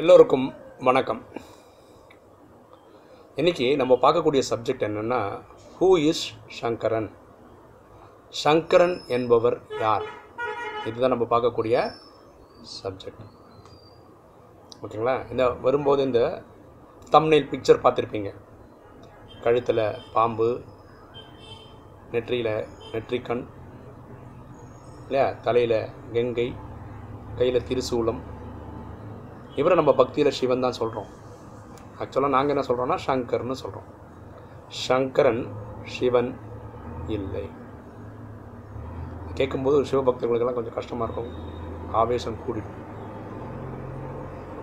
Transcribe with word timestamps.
எல்லோருக்கும் 0.00 0.54
வணக்கம். 0.78 1.20
இன்றைக்கி 3.36 3.76
நம்ம 3.76 3.94
பார்க்கக்கூடிய 3.94 4.42
சப்ஜெக்ட் 4.50 4.84
என்னென்னா 4.88 5.18
ஹூ 5.78 5.98
இஸ் 5.98 6.22
சங்கரன்? 6.48 7.10
சங்கரன் 8.42 9.02
என்பவர் 9.16 9.56
யார்? 9.80 10.04
இதுதான் 10.84 11.14
நம்ம 11.14 11.24
பார்க்கக்கூடிய 11.24 11.90
சப்ஜெக்ட் 12.82 13.24
ஓகேங்களா? 14.82 15.30
இந்த 15.30 15.48
வரும்போது 15.48 16.02
இந்த 16.02 16.42
தம்னைல் 17.10 17.48
பிக்சர் 17.50 17.84
பார்த்துருப்பீங்க. 17.84 18.32
கழுத்தில் 19.40 19.84
பாம்பு 20.12 20.62
நெற்றியில் 22.10 22.66
நெற்றிக்கண் 22.92 23.46
இல்லையா? 25.06 25.30
தலையில் 25.32 25.80
கங்கை 26.12 26.54
கையில் 27.36 27.66
திருசூலம் 27.68 28.22
இவரை 29.60 29.74
நம்ம 29.80 29.92
பக்தியில் 30.00 30.36
சிவன் 30.38 30.64
தான் 30.64 30.78
சொல்கிறோம் 30.80 31.08
ஆக்சுவலாக 32.02 32.34
நாங்கள் 32.34 32.54
என்ன 32.54 32.64
சொல்கிறோன்னா 32.68 32.96
சங்கர்னு 33.06 33.56
சொல்கிறோம் 33.62 33.88
சங்கரன் 34.86 35.42
சிவன் 35.94 36.30
இல்லை. 37.16 37.44
கேட்கும்போது 39.38 39.76
ஒரு 39.80 39.86
சிவபக்தர்களுக்கெல்லாம் 39.90 40.58
கொஞ்சம் 40.58 40.76
கஷ்டமாக 40.78 41.06
இருக்கும். 41.06 41.32
ஆவேசம் 42.00 42.40
கூடிடும். 42.44 42.76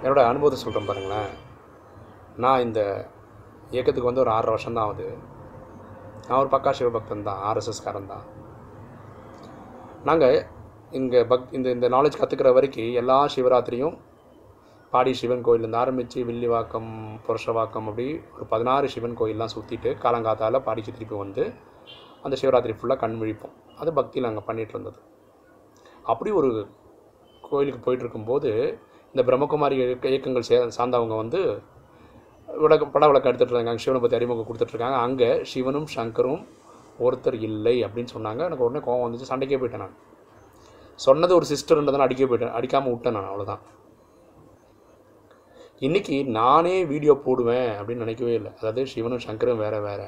என்னோட 0.01 0.21
அனுபவத்தை 0.31 0.57
சொல்கிறேன் 0.63 0.89
பாருங்களேன். 0.89 1.31
நான் 2.43 2.63
இந்த 2.67 2.79
இயக்கத்துக்கு 3.73 4.09
வந்து 4.09 4.23
ஒரு 4.25 4.33
ஆறரை 4.35 4.51
வருஷம் 4.55 4.77
தான் 4.77 4.85
ஆகுது. 4.87 5.07
நான் 6.27 6.41
ஒரு 6.41 6.49
பக்கா 6.55 6.71
சிவபக்தன் 6.79 7.27
தான் 7.29 7.41
ஆர்எஸ்எஸ்காரன் 7.49 8.11
தான். 8.13 8.25
நாங்கள் 10.09 10.37
இங்கே 10.99 11.21
பக் 11.31 11.53
இந்த 11.57 11.67
இந்த 11.75 11.87
நாலேஜ் 11.95 12.21
கற்றுக்கிற 12.21 12.49
வரைக்கும் 12.57 12.97
எல்லா 13.01 13.17
சிவராத்திரியும் 13.35 13.95
பாடி 14.95 15.11
சிவன் 15.21 15.45
கோயிலேருந்து 15.47 15.81
ஆரம்பித்து 15.83 16.19
வில்லிவாக்கம் 16.29 16.91
புருஷவாக்கம் 17.27 17.87
அப்படி 17.89 18.07
ஒரு 18.35 18.45
பதினாறு 18.53 18.87
சிவன் 18.93 19.17
கோயிலெலாம் 19.19 19.53
சுற்றிட்டு 19.55 19.91
காலங்காத்தால் 20.03 20.65
பாடிச்சு 20.67 20.91
திருப்பி 20.97 21.15
வந்து 21.23 21.43
அந்த 22.25 22.35
சிவராத்திரி 22.41 22.73
ஃபுல்லாக 22.77 22.99
கண் 23.03 23.17
விழிப்போம். 23.21 23.55
அது 23.81 23.89
பக்தியில் 23.99 24.27
அங்கே 24.29 24.43
பண்ணிகிட்டு 24.47 24.73
இருந்தது. 24.75 24.99
அப்படி 26.11 26.29
ஒரு 26.39 26.49
கோயிலுக்கு 27.49 27.79
போயிட்டு 27.85 28.03
இருக்கும்போது 28.05 28.51
இந்த 29.13 29.23
பிரம்மகுமாரி 29.27 29.75
இயக்கங்கள் 30.11 30.47
சே 30.49 30.57
சார்ந்தவங்க 30.77 31.15
வந்து 31.21 31.39
விளக்க 32.47 32.83
பட 32.93 33.05
விளக்கம் 33.09 33.29
எடுத்துகிட்டு 33.31 33.55
இருக்காங்க 33.55 33.83
சிவனை 33.83 33.99
பற்றி 34.01 34.17
அறிமுகம் 34.17 34.47
கொடுத்துட்ருக்காங்க 34.49 34.97
அங்கே 35.05 35.29
சிவனும் 35.51 35.87
சங்கரும் 35.95 36.43
ஒருத்தர் 37.05 37.37
இல்லை 37.49 37.75
அப்படின்னு 37.85 38.11
சொன்னாங்க. 38.15 38.41
எனக்கு 38.49 38.65
உடனே 38.65 38.81
கோவம் 38.87 39.05
வந்துச்சு. 39.05 39.29
சண்டைக்கே 39.31 39.57
போயிட்டேன் 39.61 39.83
நான். 39.85 39.95
சொன்னது 41.05 41.33
ஒரு 41.39 41.45
சிஸ்டர்ன்றதால 41.51 42.05
அடிக்க 42.07 42.25
போயிட்டேன். 42.25 42.53
அடிக்காமல் 42.59 42.93
விட்டேன் 42.93 43.17
நான் 43.17 43.31
அவ்வளோதான் 43.31 43.63
இன்றைக்கி 45.83 46.17
நானே 46.35 46.75
வீடியோ 46.89 47.13
போடுவேன் 47.23 47.71
அப்படின்னு 47.77 48.03
நினைக்கவே 48.03 48.33
இல்லை. 48.33 48.51
அதாவது 48.59 48.81
சிவனும் 48.91 49.23
சங்கரும் 49.25 49.61
வேறு 49.61 49.79
வேறு. 49.85 50.05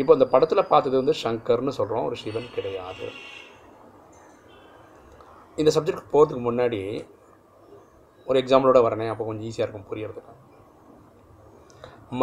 இப்போ 0.00 0.12
அந்த 0.12 0.26
படத்தில் 0.32 0.68
பார்த்தது 0.72 0.96
வந்து 1.00 1.14
சங்கர்னு 1.22 1.72
சொல்கிறோம் 1.76 2.06
ஒரு 2.08 2.16
சிவன் 2.22 2.48
கிடையாது. 2.56 3.06
இந்த 5.56 5.70
சப்ஜெக்ட் 5.76 6.10
போகிறதுக்கு 6.14 6.42
முன்னாடி 6.48 6.80
ஒரு 8.26 8.40
எக்ஸாம்பிளோட 8.42 8.80
வரனே 8.86 9.06
அப்போ 9.12 9.26
கொஞ்சம் 9.28 9.46
ஈஸியாக 9.50 9.66
இருக்கும் 9.66 9.88
புரியறதுக்கு. 9.90 10.34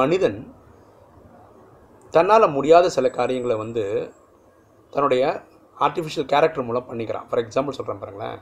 மனிதன் 0.01 0.39
தன்னால் 2.13 2.53
முடியாத 2.57 2.89
சில 2.97 3.09
காரியங்களை 3.09 3.57
வந்து 3.63 3.85
தன்னுடைய 4.89 5.23
ஆர்டிஃபிஷியல் 5.77 6.29
கேரக்டர் 6.33 6.67
மூலம் 6.69 6.87
பண்ணிக்கிறான். 6.91 7.27
ஃபார் 7.29 7.43
எக்ஸாம்பிள் 7.45 7.77
சொல்கிறேன் 7.79 8.03
பாருங்களேன். 8.03 8.37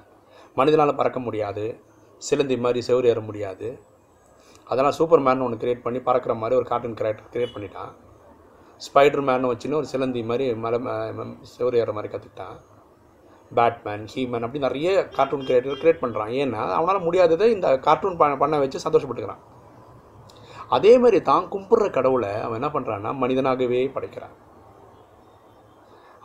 மனிதனால் 0.60 1.00
பறக்க 1.00 1.20
முடியாது. 1.20 1.66
சிலந்தி 2.28 2.58
மாதிரி 2.66 2.80
செவரி 2.88 3.10
ஏற 3.14 3.20
முடியாது. 3.30 3.68
அதெல்லாம் 4.70 4.98
சூப்பர் 4.98 5.24
மேன் 5.28 5.44
ஒன்று 5.46 5.62
கிரியேட் 5.62 5.86
பண்ணி 5.86 6.00
பறக்கிற 6.08 6.34
மாதிரி 6.42 6.60
ஒரு 6.60 6.68
கார்ட்டூன் 6.72 7.00
கேரக்டர் 7.00 7.32
கிரியேட் 7.34 7.56
பண்ணிட்டான். 7.56 7.94
ஸ்பைடர் 8.86 9.26
மேன் 9.30 9.48
வச்சுன்னு 9.50 9.80
ஒரு 9.80 9.88
சிலந்தி 9.94 10.22
மாதிரி 10.30 10.46
மலை 10.66 10.80
செவரி 11.56 11.80
ஏற 11.84 11.92
மாதிரி 11.98 12.12
கற்றுக்கிட்டான் 12.14 12.58
பேட்மேன் 13.58 14.06
ஹீமேன் 14.14 14.46
அப்படி 14.46 14.60
நிறைய 14.66 14.90
கார்ட்டூன் 15.16 15.48
கிரியேட்டர் 15.48 15.82
கிரியேட் 15.82 16.04
பண்ணுறான் 16.04 16.32
ஏன்னா 16.42 16.62
அவனால் 16.78 17.06
முடியாததை 17.08 17.48
இந்த 17.56 17.70
கார்ட்டூன் 17.88 18.20
பண்ண 18.22 18.36
பண்ண 18.38 18.60
வச்சு 18.64 18.86
சந்தோஷப்பட்டுக்கிறான். 18.86 19.42
அதே 20.76 20.94
மாதிரி 20.98 21.18
தான் 21.30 21.48
கும்பிட்ற 21.54 21.88
கடவுளை 21.90 22.34
அவன் 22.46 22.58
என்ன 22.60 22.70
பண்ணுறான்னா 22.76 23.12
மனிதனாகவே 23.24 23.82
படைக்கிறான். 23.96 24.36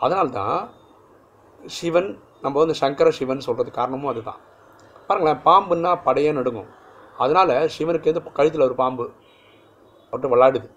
அதனால்தான் 0.05 0.59
சிவன் 1.67 2.11
நம்ம 2.43 2.57
வந்து 2.59 2.75
சங்கர 2.75 3.11
சிவன் 3.11 3.47
சொல்கிறது 3.47 3.71
காரணமும் 3.79 4.13
அதுதான். 4.13 4.41
பாருங்களேன் 5.09 5.43
பாம்புன்னா 5.47 5.93
படையே 6.07 6.31
நடுங்கும். 6.39 6.71
அதனால் 7.25 7.55
சிவனுக்கு 7.75 8.11
வந்து 8.11 8.37
கழுத்தில் 8.39 8.67
ஒரு 8.69 8.77
பாம்பு 8.83 9.05
அவர்கிட்ட 10.09 10.31
விளாடுது. 10.33 10.69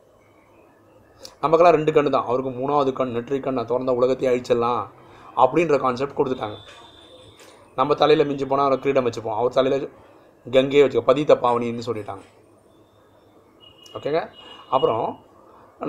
நமக்கெல்லாம் 1.44 1.76
ரெண்டு 1.78 1.92
கண்ணு 1.96 2.10
தான். 2.16 2.28
அவருக்கு 2.30 2.52
மூணாவது 2.60 2.92
கண் 3.00 3.16
நெற்றி 3.16 3.40
கண் 3.46 3.58
நான் 3.60 3.70
திறந்த 3.72 3.94
உலகத்தையே 4.00 4.30
அழிச்சிடலாம் 4.32 4.84
அப்படின்ற 5.44 5.78
கான்செப்ட் 5.86 6.18
கொடுத்துட்டாங்க. 6.20 6.58
நம்ம 7.80 7.96
தலையில் 8.02 8.28
மிஞ்சி 8.30 8.46
போனால் 8.52 8.68
அவரை 8.68 8.78
கிரீடம் 8.84 9.08
வச்சுப்போம். 9.08 9.38
அவர் 9.40 9.58
தலையில் 9.58 9.88
கங்கையே 10.56 10.84
வச்சுக்கோ 10.84 11.08
பதித்த 11.10 11.34
பாவனின்னு 11.44 11.88
சொல்லிட்டாங்க. 11.88 12.24
ஓகேங்க 13.98 14.22
அப்புறம் 14.76 15.06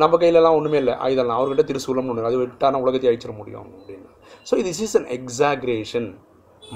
நம்ம 0.03 0.17
கையிலலாம் 0.23 0.57
ஒன்றுமே 0.59 0.79
இல்லை. 0.83 0.95
ஆயுதம்லாம் 1.05 1.39
அவர்கிட்ட 1.39 1.65
திருசூலம்னு 1.71 2.13
ஒன்று 2.13 2.29
அது 2.31 2.39
விட்டான 2.43 2.81
உலகத்தை 2.85 3.09
அழிச்சிட 3.11 3.33
முடியும் 3.39 3.69
அப்படின்னு. 3.77 4.09
ஸோ 4.49 4.57
இது 4.63 4.71
இஸ் 4.87 4.97
அன் 5.01 5.09
எக்ஸாக்ரேஷன் 5.19 6.09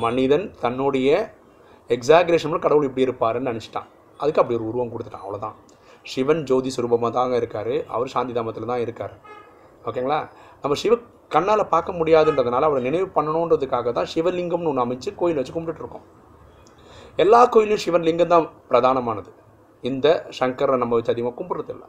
மனிதன் 0.04 0.46
தன்னுடைய 0.64 1.10
எக்ஸாக்ரேஷனில் 1.90 2.64
கடவுள் 2.64 2.86
இப்படி 2.88 3.06
இருப்பாருன்னு 3.06 3.50
நினச்சிட்டான். 3.52 3.88
அதுக்கு 4.20 4.40
அப்படி 4.42 4.56
ஒரு 4.58 4.68
உருவம் 4.70 4.92
கொடுத்துட்டான் 4.92 5.24
அவ்வளோதான் 5.24 5.56
சிவன் 6.12 6.42
ஜோதி 6.48 6.70
சுரூபமாக 6.76 7.10
தாங்க 7.18 7.34
இருக்கார். 7.36 7.74
அவர் 7.94 8.12
சாந்தி 8.14 8.32
தாமத்தில் 8.38 8.70
தான் 8.72 8.82
இருக்கார். 8.84 9.14
ஓகேங்களா? 9.88 10.18
நம்ம 10.62 10.76
சிவ 10.82 10.98
கண்ணால் 11.34 11.70
பார்க்க 11.72 11.98
முடியாதுன்றதுனால 12.00 12.66
அவரை 12.68 12.82
நினைவு 12.88 13.06
பண்ணணுன்றதுக்காக 13.16 13.92
தான் 13.92 14.08
சிவலிங்கம்னு 14.14 14.70
ஒன்று 14.72 14.84
அமைச்சு 14.84 15.10
கோயில் 15.20 15.40
வச்சு 15.40 15.54
கும்பிட்டுருக்கோம் 15.56 16.04
எல்லா 17.22 17.40
கோயிலும் 17.54 17.82
சிவன் 17.84 18.06
லிங்கம் 18.08 18.32
தான் 18.34 18.46
பிரதானமானது. 18.70 19.30
இந்த 19.84 20.06
சங்கரை 20.38 20.76
நம்ம 20.82 20.94
வச்சு 20.98 21.12
அதிகமாக 21.14 21.36
கும்பிட்றதில்ல. 21.40 21.84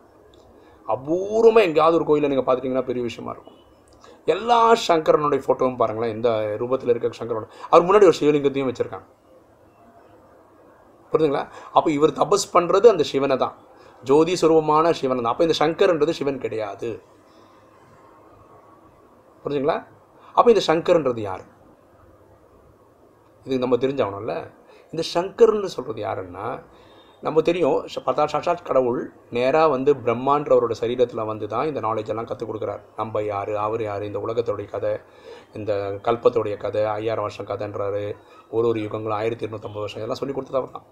அபூர்வமாக 0.87 1.67
எங்கேயாவது 1.67 1.97
ஒரு 1.99 2.05
கோயிலை 2.09 2.29
நீங்கள் 2.31 2.47
பார்த்துட்டிங்கன்னா 2.47 2.87
பெரிய 2.89 3.03
விஷயமா 3.09 3.31
இருக்கும். 3.35 3.59
எல்லா 4.33 4.59
சங்கரனுடைய 4.87 5.41
ஃபோட்டோவும் 5.45 5.79
பாருங்களேன் 5.81 6.13
இந்த 6.15 6.29
ரூபத்தில் 6.61 6.91
இருக்க 6.93 7.21
சங்கரனோட. 7.21 7.47
அவர் 7.69 7.85
முன்னாடி 7.87 8.07
ஒரு 8.09 8.17
சிவலிங்கத்தையும் 8.19 8.69
வச்சுருக்காங்க. 8.71 9.07
புரியுதுங்களா 11.15 11.43
அப்போ 11.77 11.89
இவர் 11.97 12.17
தபஸ் 12.21 12.47
பண்ணுறது 12.55 12.87
அந்த 12.93 13.03
சிவனை 13.13 13.37
தான். 13.45 13.55
ஜோதி 14.03 14.33
சுரூபமான 14.41 14.91
சிவனை 15.01 15.19
தான். 15.21 15.33
அப்போ 15.33 15.45
இந்த 15.47 15.57
சங்கர்ன்றது 15.63 16.13
சிவன் 16.19 16.43
கிடையாது. 16.45 16.89
புரிஞ்சுங்களா 19.43 19.77
அப்போ 20.37 20.49
இந்த 20.53 20.63
சங்கர்ன்றது 20.69 21.21
யார்? 21.29 21.43
இது 23.45 23.63
நம்ம 23.63 23.75
தெரிஞ்சாகணும்ல. 23.83 24.33
இந்த 24.93 25.03
சங்கர்னு 25.15 25.69
சொல்கிறது 25.75 26.01
யாருன்னா 26.07 26.47
நம்ம 27.25 27.41
தெரியும் 27.47 27.77
பத்தா 28.07 28.23
சாட்சாத் 28.31 28.67
கடவுள் 28.67 28.99
நேராக 29.35 29.67
வந்து 29.73 29.91
பிரம்மான்றவரோட 30.05 30.73
சரீரத்தில் 30.81 31.27
வந்து 31.29 31.45
தான் 31.53 31.67
இந்த 31.69 31.79
நாலேஜ் 31.85 32.11
எல்லாம் 32.13 32.27
கற்றுக் 32.29 32.49
கொடுக்குறார். 32.49 32.81
நம்ம 32.99 33.21
யார்? 33.31 33.51
அவர் 33.65 33.83
யார்? 33.87 34.03
இந்த 34.09 34.19
உலகத்தோடைய 34.25 34.67
கதை 34.73 34.91
இந்த 35.59 35.71
கல்பத்தோடைய 36.07 36.55
கதை 36.65 36.83
ஐயாயிரம் 36.97 37.25
வருஷம் 37.27 37.49
கதைன்றாரு. 37.51 38.03
ஒரு 38.55 38.67
ஒரு 38.71 38.79
யுகங்களும் 38.85 39.19
ஆயிரத்தி 39.21 39.45
இருநூற்றம்பது 39.45 39.85
வருஷம் 39.85 40.01
இதெல்லாம் 40.01 40.21
சொல்லி 40.21 40.35
கொடுத்தது 40.35 40.59
அவர் 40.61 40.75
தான். 40.77 40.87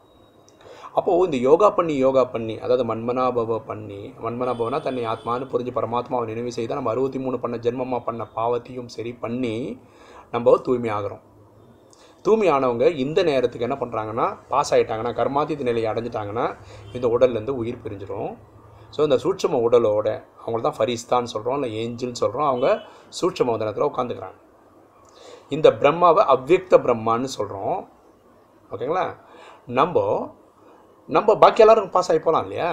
அப்போது 0.94 1.26
இந்த 1.26 1.38
யோகா 1.38 1.70
பண்ணி 1.70 1.94
யோகா 1.98 2.24
பண்ணி 2.26 2.56
அதாவது 2.60 2.84
மன்மனாபவ 2.86 3.58
பண்ணி 3.66 4.02
மன்மனாபவனா 4.24 4.82
தன்னை 4.82 5.04
ஆத்மான்னு 5.06 5.46
புரிஞ்சு 5.46 5.72
பரமாத்மாவை 5.72 6.28
நினைவு 6.28 6.52
செய்தால் 6.52 6.76
நம்ம 6.76 6.90
அறுபத்தி 6.90 7.20
மூணு 7.20 7.40
பண்ண 7.40 7.58
ஜென்மமாக 7.58 8.04
பண்ண 8.04 8.26
பாவத்தையும் 8.34 8.88
சரி 8.88 9.14
பண்ணி 9.14 9.80
நம்ம 10.32 10.58
தூய்மை 10.58 10.90
ஆகிறோம் 10.90 11.24
இந்த 12.98 13.24
நேரத்துக்கு 13.24 13.68
என்ன 13.68 13.78
பண்ணுறாங்கன்னா 13.80 14.28
பாஸ் 14.48 14.74
ஆகிட்டாங்கன்னா 14.74 15.14
கர்மாதித்த 15.14 15.64
நிலையை 15.64 15.94
அடைஞ்சிட்டாங்கன்னா 15.94 16.46
இந்த 16.94 17.08
உடல்லேருந்து 17.08 17.56
உயிர் 17.56 17.84
பிரிஞ்சிடும் 17.84 18.32
ஸோ 18.92 19.02
இந்த 19.02 19.18
சூட்சம 19.24 19.60
உடலோட 19.60 20.08
அவங்கள 20.38 20.62
தான் 20.62 20.78
ஃபரிஸ்தான்னு 20.78 21.24
சொல்கிறோம் 21.24 21.64
இல்லை 21.64 21.70
ஏஞ்சில்னு 21.76 22.12
சொல்கிறோம் 22.12 22.48
அவங்க 22.48 22.68
சூட்சம 23.22 23.54
உதனத்தில் 23.54 23.88
உட்காந்துக்கிறாங்க 23.88 24.40
இந்த 25.50 25.72
பிரம்மாவை 25.72 26.24
அவ்வக்த 26.26 26.78
பிரம்மான்னு 26.78 27.30
சொல்கிறோம் 27.34 27.88
ஓகேங்களா? 28.72 29.06
நம்ம 29.68 29.98
நம்ம 31.10 31.36
பாக்கி 31.36 31.62
எல்லாரும் 31.64 31.90
பாஸ் 31.94 32.10
ஆகி 32.12 32.20
போகலாம் 32.20 32.46
இல்லையா? 32.46 32.70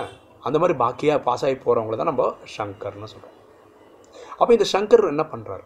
அந்த 0.47 0.57
மாதிரி 0.59 0.75
பாக்கியாக 0.83 1.23
பாஸ் 1.29 1.45
ஆகி 1.47 1.57
போகிறவங்கள 1.65 1.97
தான் 2.01 2.11
நம்ம 2.11 2.27
ஷங்கர்னு 2.57 3.11
சொல்கிறோம் 3.13 3.37
அப்போ 4.41 4.51
இந்த 4.57 4.67
சங்கர் 4.75 5.03
என்ன 5.15 5.25
பண்ணுறாரு 5.33 5.65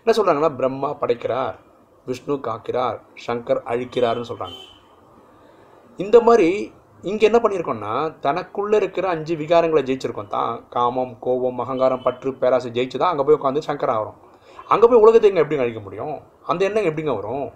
என்ன 0.00 0.14
சொல்கிறாங்கன்னா 0.16 0.50
பிரம்மா 0.58 0.90
படைக்கிறார் 1.02 1.56
விஷ்ணு 2.06 2.34
காக்கிறார் 2.48 2.98
சங்கர் 3.26 3.60
அழிக்கிறாருன்னு 3.72 4.30
சொல்கிறாங்க 4.32 4.58
இந்த 5.98 6.16
மாதிரி 6.20 6.48
இங்கே 7.04 7.24
என்ன 7.28 7.38
பண்ணியிருக்கோம்னா 7.42 7.94
தனக்குள்ளே 8.24 8.76
இருக்கிற 8.82 9.06
அஞ்சு 9.14 9.34
விகாரங்களை 9.40 9.82
ஜெயிச்சிருக்கோம் 9.88 10.34
தான். 10.36 10.54
காமம் 10.74 11.12
கோபம் 11.24 11.60
அகங்காரம் 11.64 12.04
பற்று 12.06 12.30
பேராசை 12.40 12.70
ஜெயிச்சு 12.76 12.98
தான் 13.02 13.12
அங்கே 13.12 13.24
போய் 13.26 13.38
உட்காந்து 13.38 13.66
சங்கர் 13.68 13.92
ஆகிறோம். 13.94 14.18
அங்கே 14.70 14.86
போய் 14.86 15.02
உலகத்தை 15.04 15.28
எங்கே 15.30 15.42
எப்படிங்க 15.42 15.64
அழிக்க 15.64 15.80
முடியும்? 15.80 16.16
அந்த 16.50 16.64
எண்ணம் 16.68 16.88
எப்படிங்க 16.90 17.14
வரும்? 17.14 17.46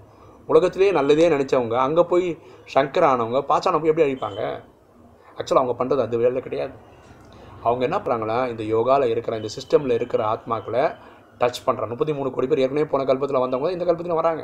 உலகத்திலேயே 0.48 0.92
நல்லதே 0.98 1.26
நினச்சவங்க 1.34 1.76
அங்கே 1.86 2.02
போய் 2.12 2.28
சங்கர் 2.74 3.06
ஆனவங்க 3.10 3.40
பாச்சான 3.50 3.80
போய் 3.80 3.92
எப்படி 3.92 4.06
அழிப்பாங்க? 4.06 4.40
ஆக்சுவலாக 5.38 5.62
அவங்க 5.62 5.74
பண்ணுறது 5.80 6.02
அது 6.06 6.22
வேலை 6.24 6.40
கிடையாது. 6.46 6.74
அவங்க 7.66 7.82
என்ன 7.88 7.98
பண்ணுறாங்களா 8.02 8.38
இந்த 8.52 8.62
யோகாவில் 8.74 9.10
இருக்கிற 9.12 9.36
இந்த 9.40 9.50
சிஸ்டமில் 9.56 9.96
இருக்கிற 9.98 10.22
ஆத்மாக்களை 10.32 10.84
டச் 11.40 11.60
பண்ணுறாங்க 11.66 11.92
முப்பத்தி 11.92 12.14
மூணு 12.18 12.30
கோடி 12.34 12.46
பேர் 12.50 12.62
ஏற்கனவே 12.64 12.88
போன 12.92 13.04
கல்பத்தில் 13.10 13.42
வந்தவங்க 13.44 13.70
இந்த 13.76 13.84
கல்பத்தில் 13.88 14.20
வராங்க. 14.20 14.42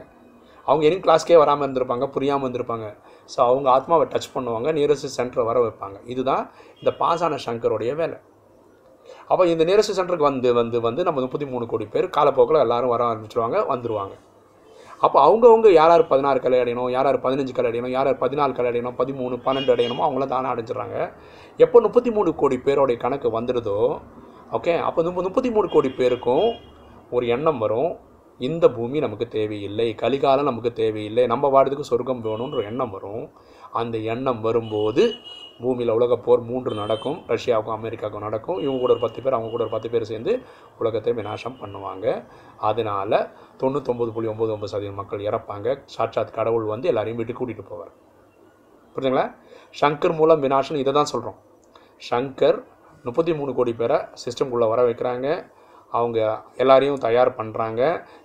அவங்க 0.69 0.83
இனி 0.89 0.97
கிளாஸ்க்கே 1.05 1.37
வராமல் 1.43 1.65
இருந்திருப்பாங்க 1.67 2.05
புரியாமல் 2.15 2.47
இருந்திருப்பாங்க. 2.47 2.87
ஸோ 3.33 3.39
அவங்க 3.49 3.69
ஆத்மாவை 3.75 4.07
டச் 4.13 4.31
பண்ணுவாங்க 4.37 4.69
நியரஸ்ட் 4.79 5.17
சென்டரை 5.19 5.45
வர 5.51 5.59
வைப்பாங்க. 5.65 5.97
இதுதான் 6.13 6.45
இந்த 6.81 6.93
பாசான 7.03 7.39
சங்கருடைய 7.47 7.93
வேலை. 8.01 8.19
அப்போ 9.31 9.43
இந்த 9.53 9.63
நியரஸ்ட் 9.69 9.97
சென்டருக்கு 9.99 10.29
வந்து 10.31 10.49
வந்து 10.61 10.79
வந்து 10.87 11.03
நம்ம 11.09 11.21
முப்பத்தி 11.25 11.47
மூணு 11.53 11.65
கோடி 11.73 11.87
பேர் 11.95 12.09
காலப்போக்கில் 12.17 12.63
எல்லோரும் 12.65 12.93
வர 12.95 13.03
ஆரம்பிச்சிருவாங்க 13.11 13.59
வந்துடுவாங்க 13.73 14.17
அப்போ 15.05 15.19
அவங்கவுங்க 15.27 15.69
யார் 15.73 15.93
யார் 15.93 16.05
பதினாறு 16.11 16.39
கலை 16.41 16.59
அடையணும் 16.61 16.91
யார் 16.95 17.09
யார் 17.09 17.19
பதினஞ்சு 17.25 17.53
கலை 17.57 17.69
அடையணும் 17.71 17.95
யார் 17.95 18.09
யார் 18.09 18.23
பதினாலு 18.23 18.57
கலை 18.59 18.69
அடையணும் 18.71 18.97
பதிமூணு 19.01 19.37
பன்னெண்டு 19.47 19.73
அடையணுமோ 19.75 20.05
அவங்களாம் 20.07 20.35
தானே 20.35 20.49
அடைஞ்சிடறாங்க. 20.53 20.97
எப்போ 21.65 21.81
முப்பத்தி 21.87 22.11
மூணு 22.11 22.31
கோடி 22.35 22.57
பேரோடைய 22.67 22.97
கணக்கு 23.05 23.31
வந்துடுதோ 23.39 23.81
ஓகே 24.57 24.75
அப்போ 24.89 25.11
முப்பத்தி 25.27 25.51
மூணு 25.51 25.69
கோடி 25.69 25.91
பேருக்கும் 26.01 26.49
ஒரு 27.11 27.27
எண்ணம் 27.35 27.59
வரும். 27.65 27.91
இந்த 28.41 28.65
பூமி 28.77 28.99
நமக்கு 29.05 29.27
தேவையில்லை 29.35 29.87
கலிகாலம் 30.03 30.49
நமக்கு 30.51 30.73
தேவையில்லை 30.81 31.23
நம்ம 31.33 31.49
வாடுறதுக்கு 31.55 31.91
சொர்க்கம் 31.91 32.25
வேணுன்ற 32.25 32.59
எண்ணம் 32.71 32.95
வரும். 32.97 33.25
அந்த 33.81 33.97
எண்ணம் 34.13 34.41
வரும்போது 34.41 35.05
பூமியில் 35.61 35.93
உலக 35.99 36.17
போர் 36.17 36.43
மூன்று 36.49 36.73
நடக்கும். 36.75 37.19
ரஷ்யாவுக்கும் 37.33 37.77
அமெரிக்காவுக்கும் 37.77 38.27
நடக்கும். 38.27 38.59
இவங்க 38.65 38.81
கூட 38.81 38.93
ஒரு 38.93 39.03
பத்து 39.05 39.23
பேர் 39.23 39.37
அவங்க 39.37 39.51
கூட 39.51 39.63
ஒரு 39.63 39.73
பத்து 39.75 39.91
பேர் 39.91 40.09
சேர்ந்து 40.11 40.33
உலகத்தை 40.79 41.13
விநாசம் 41.13 41.59
பண்ணுவாங்க. 41.63 42.07
அதனால் 42.71 43.19
தொண்ணூத்தொம்பது 43.63 44.13
புள்ளி 44.17 44.31
ஒம்பது 44.33 44.53
ஒம்பது 44.57 44.73
சதவீதம் 44.75 45.01
மக்கள் 45.03 45.27
இறப்பாங்க. 45.29 45.79
சாட்சாத் 45.97 46.37
கடவுள் 46.39 46.65
வந்து 46.65 46.89
எல்லாரையும் 46.93 47.21
வீட்டுக்கு 47.21 47.41
கூட்டிகிட்டு 47.43 47.71
போவார். 47.73 47.93
புரிஞ்சுங்களா? 48.95 49.27
சங்கர் 49.81 50.15
மூலம் 50.15 50.43
விநாசம் 50.43 50.81
இதை 50.83 50.93
தான் 50.93 51.13
சொல்கிறோம் 51.13 51.39
சங்கர் 52.11 52.59
முப்பத்தி 53.05 53.33
மூணு 53.35 53.51
கோடி 53.55 53.73
பேரை 53.73 53.99
சிஸ்டம்குள்ளே 54.23 54.69
வர 54.73 54.81
வைக்கிறாங்க. 54.89 55.27
அவங்க 55.93 56.19
எல்லாரையும் 56.57 57.03
தயார் 57.07 57.31
பண்ணுறாங்க 57.39 57.81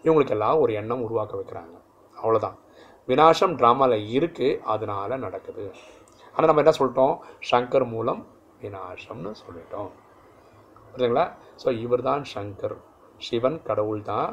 இவங்களுக்கு 0.05 0.35
எல்லாம் 0.35 0.59
ஒரு 0.59 0.73
எண்ணம் 0.73 1.01
உருவாக்க 1.01 1.33
வைக்கிறாங்க. 1.39 1.73
அவ்வளோதான் 2.21 2.57
வினாசம் 3.07 3.53
ட்ராமாவில் 3.59 4.07
இருக்குது 4.17 4.59
அதனால் 4.73 5.21
நடக்குது. 5.25 5.65
ஆனால் 6.33 6.49
நம்ம 6.49 6.63
என்ன 6.63 6.73
சொல்லிட்டோம்? 6.79 7.15
சங்கர் 7.51 7.85
மூலம் 7.93 8.21
விநாசம்னு 8.63 9.31
சொல்லிட்டோம். 9.43 9.91
புரியுதுங்களா? 10.91 11.25
ஸோ 11.61 11.67
இவர் 11.85 12.07
தான் 12.09 12.23
சங்கர். 12.35 12.77
சிவன் 13.27 13.57
கடவுள் 13.69 14.03
தான் 14.11 14.31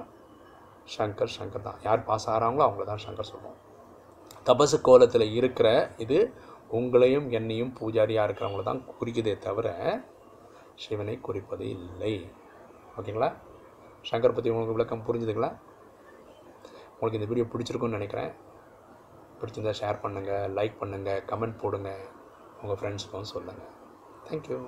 சங்கர் 0.97 1.33
சங்கர் 1.39 1.67
தான். 1.69 1.81
யார் 1.87 2.07
பாஸ் 2.11 2.29
ஆகிறாங்களோ 2.33 2.65
அவங்கள 2.67 2.85
தான் 2.93 3.05
சங்கர் 3.07 3.31
சொல்லுவோம். 3.33 3.59
தபசு 4.47 4.77
கோலத்தில் 4.87 5.27
இருக்கிற 5.39 5.69
இது 6.05 6.19
உங்களையும் 6.79 7.27
என்னையும் 7.39 7.73
பூஜாரியாக 7.79 8.27
இருக்கிறவங்கள 8.29 8.65
தான் 8.71 8.83
குறிக்குதே 8.99 9.35
தவிர 9.47 9.69
சிவனை 10.83 11.15
குறிப்பது 11.27 11.67
இல்லை. 11.77 12.15
ஓகேங்களா? 12.99 13.31
சங்கர் 14.11 14.35
பற்றி 14.37 14.53
உங்களுக்கு 14.53 14.77
விளக்கம் 14.77 15.05
புரிஞ்சுதுங்களா? 15.07 15.51
உங்களுக்கு 16.95 17.21
இந்த 17.21 17.29
வீடியோ 17.31 17.47
பிடிச்சிருக்குன்னு 17.53 17.99
நினைக்கிறேன். 17.99 18.31
பிடிச்சிருந்தா 19.41 19.75
ஷேர் 19.81 20.03
பண்ணுங்கள் 20.03 20.47
லைக் 20.59 20.79
பண்ணுங்கள் 20.81 21.25
கமெண்ட் 21.31 21.61
போடுங்க. 21.63 21.91
உங்கள் 22.63 22.79
ஃப்ரெண்ட்ஸுக்கும் 22.81 23.33
சொல்லுங்கள் 23.35 23.75
தேங்க்யூ 24.29 24.59